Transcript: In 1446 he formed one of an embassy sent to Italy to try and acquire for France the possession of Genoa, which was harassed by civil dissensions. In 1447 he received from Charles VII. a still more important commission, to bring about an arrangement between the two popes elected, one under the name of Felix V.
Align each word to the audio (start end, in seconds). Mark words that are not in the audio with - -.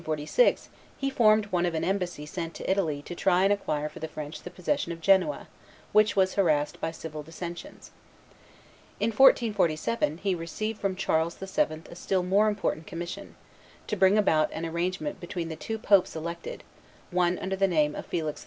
In 0.01 0.05
1446 0.05 0.69
he 0.97 1.11
formed 1.11 1.45
one 1.51 1.63
of 1.67 1.75
an 1.75 1.83
embassy 1.83 2.25
sent 2.25 2.55
to 2.55 2.67
Italy 2.67 3.03
to 3.03 3.13
try 3.13 3.43
and 3.43 3.53
acquire 3.53 3.87
for 3.87 3.99
France 4.07 4.39
the 4.41 4.49
possession 4.49 4.91
of 4.91 4.99
Genoa, 4.99 5.47
which 5.91 6.15
was 6.15 6.33
harassed 6.33 6.81
by 6.81 6.89
civil 6.89 7.21
dissensions. 7.21 7.91
In 8.99 9.09
1447 9.11 10.17
he 10.23 10.33
received 10.33 10.81
from 10.81 10.95
Charles 10.95 11.35
VII. 11.35 11.83
a 11.87 11.95
still 11.95 12.23
more 12.23 12.47
important 12.47 12.87
commission, 12.87 13.35
to 13.85 13.95
bring 13.95 14.17
about 14.17 14.51
an 14.53 14.65
arrangement 14.65 15.19
between 15.19 15.49
the 15.49 15.55
two 15.55 15.77
popes 15.77 16.15
elected, 16.15 16.63
one 17.11 17.37
under 17.37 17.55
the 17.55 17.67
name 17.67 17.93
of 17.93 18.07
Felix 18.07 18.39
V. 18.39 18.39